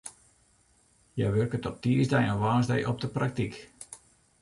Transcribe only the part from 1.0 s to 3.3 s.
Hja wurket op tiisdei en woansdei op de